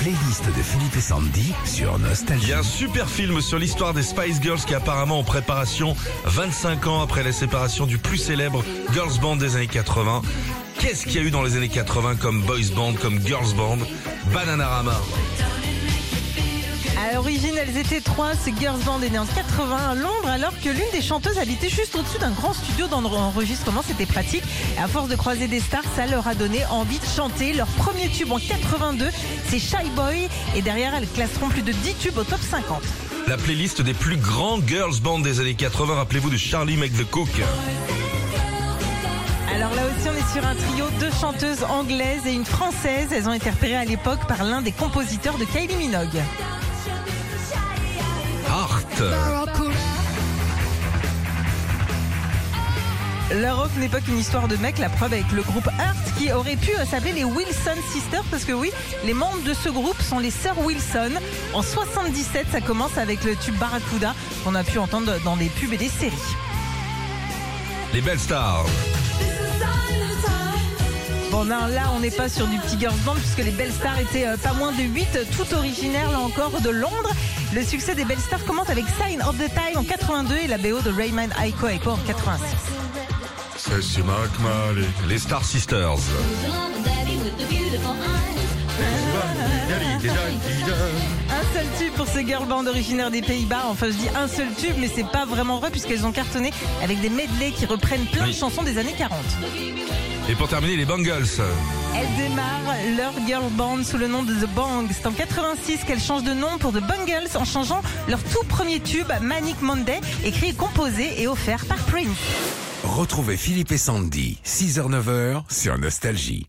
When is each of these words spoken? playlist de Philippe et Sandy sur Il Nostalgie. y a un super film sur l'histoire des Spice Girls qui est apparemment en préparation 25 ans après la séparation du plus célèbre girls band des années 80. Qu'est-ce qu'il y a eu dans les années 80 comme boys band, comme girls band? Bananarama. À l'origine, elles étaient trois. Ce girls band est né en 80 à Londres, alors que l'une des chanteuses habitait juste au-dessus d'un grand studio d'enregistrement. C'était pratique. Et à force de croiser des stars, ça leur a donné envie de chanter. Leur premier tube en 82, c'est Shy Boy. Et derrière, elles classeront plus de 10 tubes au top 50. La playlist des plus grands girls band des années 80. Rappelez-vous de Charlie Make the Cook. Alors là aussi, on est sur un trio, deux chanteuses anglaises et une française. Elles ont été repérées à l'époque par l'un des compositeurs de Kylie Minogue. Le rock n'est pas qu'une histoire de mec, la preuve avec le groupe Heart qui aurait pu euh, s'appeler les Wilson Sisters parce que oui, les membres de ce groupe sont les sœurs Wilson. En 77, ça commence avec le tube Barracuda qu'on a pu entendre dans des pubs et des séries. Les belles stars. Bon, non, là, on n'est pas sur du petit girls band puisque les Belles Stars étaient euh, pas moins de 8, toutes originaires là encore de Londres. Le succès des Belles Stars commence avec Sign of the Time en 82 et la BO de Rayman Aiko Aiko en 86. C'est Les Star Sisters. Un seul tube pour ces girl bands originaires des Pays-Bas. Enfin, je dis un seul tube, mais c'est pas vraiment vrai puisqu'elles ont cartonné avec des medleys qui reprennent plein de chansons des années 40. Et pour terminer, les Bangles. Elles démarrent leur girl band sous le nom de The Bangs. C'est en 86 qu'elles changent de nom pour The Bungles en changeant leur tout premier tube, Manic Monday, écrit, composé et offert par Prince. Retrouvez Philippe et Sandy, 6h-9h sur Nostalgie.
playlist 0.00 0.46
de 0.46 0.62
Philippe 0.62 0.96
et 0.96 1.00
Sandy 1.00 1.52
sur 1.64 1.94
Il 1.98 2.02
Nostalgie. 2.04 2.48
y 2.48 2.52
a 2.52 2.58
un 2.58 2.62
super 2.62 3.08
film 3.08 3.40
sur 3.40 3.58
l'histoire 3.58 3.94
des 3.94 4.02
Spice 4.02 4.40
Girls 4.40 4.60
qui 4.60 4.72
est 4.72 4.76
apparemment 4.76 5.18
en 5.18 5.24
préparation 5.24 5.94
25 6.24 6.86
ans 6.86 7.02
après 7.02 7.22
la 7.22 7.32
séparation 7.32 7.86
du 7.86 7.98
plus 7.98 8.18
célèbre 8.18 8.64
girls 8.92 9.18
band 9.20 9.36
des 9.36 9.56
années 9.56 9.66
80. 9.66 10.22
Qu'est-ce 10.78 11.04
qu'il 11.04 11.16
y 11.16 11.18
a 11.18 11.22
eu 11.22 11.30
dans 11.30 11.42
les 11.42 11.56
années 11.56 11.68
80 11.68 12.16
comme 12.16 12.42
boys 12.42 12.70
band, 12.74 12.94
comme 12.94 13.24
girls 13.26 13.54
band? 13.54 13.78
Bananarama. 14.32 15.00
À 17.02 17.14
l'origine, 17.14 17.56
elles 17.58 17.76
étaient 17.76 18.00
trois. 18.00 18.32
Ce 18.34 18.50
girls 18.56 18.78
band 18.84 19.02
est 19.02 19.10
né 19.10 19.18
en 19.18 19.26
80 19.26 19.76
à 19.76 19.94
Londres, 19.96 20.28
alors 20.28 20.52
que 20.62 20.68
l'une 20.68 20.90
des 20.92 21.02
chanteuses 21.02 21.36
habitait 21.36 21.68
juste 21.68 21.96
au-dessus 21.96 22.18
d'un 22.18 22.30
grand 22.30 22.52
studio 22.52 22.86
d'enregistrement. 22.86 23.82
C'était 23.84 24.06
pratique. 24.06 24.44
Et 24.76 24.78
à 24.78 24.86
force 24.86 25.08
de 25.08 25.16
croiser 25.16 25.48
des 25.48 25.58
stars, 25.58 25.82
ça 25.96 26.06
leur 26.06 26.28
a 26.28 26.36
donné 26.36 26.64
envie 26.66 27.00
de 27.00 27.04
chanter. 27.04 27.54
Leur 27.54 27.66
premier 27.66 28.08
tube 28.08 28.30
en 28.30 28.38
82, 28.38 29.08
c'est 29.48 29.58
Shy 29.58 29.90
Boy. 29.96 30.28
Et 30.54 30.62
derrière, 30.62 30.94
elles 30.94 31.08
classeront 31.08 31.48
plus 31.48 31.62
de 31.62 31.72
10 31.72 31.94
tubes 31.94 32.18
au 32.18 32.24
top 32.24 32.40
50. 32.40 32.80
La 33.26 33.36
playlist 33.36 33.82
des 33.82 33.94
plus 33.94 34.16
grands 34.16 34.60
girls 34.64 35.00
band 35.02 35.18
des 35.18 35.40
années 35.40 35.54
80. 35.54 35.94
Rappelez-vous 35.96 36.30
de 36.30 36.36
Charlie 36.36 36.76
Make 36.76 36.96
the 36.96 37.10
Cook. 37.10 37.30
Alors 39.52 39.74
là 39.74 39.82
aussi, 39.86 40.08
on 40.08 40.16
est 40.16 40.32
sur 40.32 40.48
un 40.48 40.54
trio, 40.54 40.86
deux 41.00 41.10
chanteuses 41.20 41.64
anglaises 41.64 42.26
et 42.26 42.32
une 42.32 42.44
française. 42.44 43.08
Elles 43.12 43.28
ont 43.28 43.32
été 43.32 43.50
repérées 43.50 43.76
à 43.76 43.84
l'époque 43.84 44.24
par 44.28 44.44
l'un 44.44 44.62
des 44.62 44.72
compositeurs 44.72 45.36
de 45.36 45.44
Kylie 45.44 45.76
Minogue. 45.76 46.22
Le 53.34 53.50
rock 53.50 53.70
n'est 53.78 53.88
pas 53.88 54.00
qu'une 54.00 54.18
histoire 54.18 54.46
de 54.46 54.56
mec, 54.56 54.78
la 54.78 54.90
preuve 54.90 55.14
avec 55.14 55.32
le 55.32 55.42
groupe 55.42 55.66
Heart 55.66 56.18
qui 56.18 56.30
aurait 56.32 56.56
pu 56.56 56.70
euh, 56.72 56.84
s'appeler 56.84 57.12
les 57.12 57.24
Wilson 57.24 57.76
Sisters 57.90 58.24
parce 58.30 58.44
que 58.44 58.52
oui, 58.52 58.70
les 59.04 59.14
membres 59.14 59.42
de 59.44 59.54
ce 59.54 59.70
groupe 59.70 60.00
sont 60.02 60.18
les 60.18 60.30
sœurs 60.30 60.58
Wilson. 60.60 61.12
En 61.54 61.62
77, 61.62 62.46
ça 62.52 62.60
commence 62.60 62.98
avec 62.98 63.24
le 63.24 63.34
tube 63.36 63.56
Barracuda 63.56 64.14
qu'on 64.44 64.54
a 64.54 64.62
pu 64.62 64.78
entendre 64.78 65.18
dans 65.24 65.36
des 65.36 65.48
pubs 65.48 65.72
et 65.72 65.78
des 65.78 65.88
séries. 65.88 66.12
Les 67.94 68.02
belles 68.02 68.20
stars. 68.20 68.66
Bon, 71.32 71.46
non, 71.46 71.66
là, 71.66 71.90
on 71.96 72.00
n'est 72.00 72.10
pas 72.10 72.28
sur 72.28 72.46
du 72.46 72.58
petit 72.58 72.78
girls 72.78 72.94
band 73.06 73.14
puisque 73.14 73.38
les 73.38 73.52
Belles 73.52 73.72
Stars 73.72 73.98
étaient 73.98 74.26
euh, 74.26 74.36
pas 74.36 74.52
moins 74.52 74.70
de 74.70 74.82
8, 74.82 75.30
toutes 75.34 75.54
originaires 75.54 76.10
là 76.10 76.20
encore 76.20 76.60
de 76.60 76.68
Londres. 76.68 77.10
Le 77.54 77.64
succès 77.64 77.94
des 77.94 78.04
Belles 78.04 78.20
Stars 78.20 78.44
commence 78.44 78.68
avec 78.68 78.84
Sign 79.00 79.22
of 79.22 79.38
the 79.38 79.48
Time 79.48 79.78
en 79.78 79.82
82 79.82 80.36
et 80.36 80.46
la 80.46 80.58
BO 80.58 80.82
de 80.82 80.90
Rayman 80.90 81.30
Aiko 81.42 81.68
Aiko 81.68 81.92
en 81.92 81.96
86. 82.06 82.44
C'est 83.56 83.72
Les 85.08 85.18
Star 85.18 85.42
Sisters. 85.42 85.96
Un 91.30 91.54
seul 91.54 91.66
tube 91.78 91.94
pour 91.94 92.08
ces 92.08 92.26
girl 92.26 92.44
bands 92.46 92.66
originaires 92.66 93.10
des 93.10 93.22
Pays-Bas. 93.22 93.62
Enfin, 93.70 93.86
je 93.86 93.92
dis 93.92 94.08
un 94.14 94.28
seul 94.28 94.48
tube, 94.54 94.76
mais 94.78 94.90
c'est 94.94 95.08
pas 95.08 95.24
vraiment 95.24 95.60
vrai 95.60 95.70
puisqu'elles 95.70 96.04
ont 96.04 96.12
cartonné 96.12 96.52
avec 96.84 97.00
des 97.00 97.08
medleys 97.08 97.52
qui 97.52 97.64
reprennent 97.64 98.04
plein 98.04 98.26
de 98.26 98.32
chansons 98.32 98.64
des 98.64 98.76
années 98.76 98.94
40. 98.98 99.16
Et 100.28 100.34
pour 100.34 100.48
terminer, 100.48 100.76
les 100.76 100.84
Bangles. 100.84 101.26
Elles 101.94 102.16
démarrent 102.16 102.76
leur 102.96 103.12
girl 103.26 103.50
band 103.50 103.82
sous 103.84 103.98
le 103.98 104.06
nom 104.06 104.22
de 104.22 104.32
The 104.32 104.48
Bangs. 104.54 104.88
C'est 104.90 105.06
en 105.06 105.12
86 105.12 105.84
qu'elles 105.84 106.00
changent 106.00 106.22
de 106.22 106.32
nom 106.32 106.58
pour 106.58 106.72
The 106.72 106.80
Bungles 106.80 107.36
en 107.36 107.44
changeant 107.44 107.82
leur 108.08 108.22
tout 108.22 108.44
premier 108.48 108.80
tube, 108.80 109.10
Manic 109.20 109.60
Monday, 109.60 110.00
écrit, 110.24 110.54
composé 110.54 111.20
et 111.20 111.26
offert 111.26 111.66
par 111.66 111.78
Prince. 111.78 112.06
Retrouvez 112.84 113.36
Philippe 113.36 113.72
et 113.72 113.78
Sandy, 113.78 114.38
6h-9h 114.44 115.42
sur 115.50 115.78
Nostalgie. 115.78 116.46